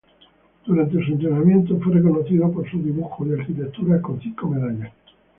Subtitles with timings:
[0.65, 4.91] Durante su entrenamiento, fue reconocido por sus dibujos y arquitecturas con cinco medallas.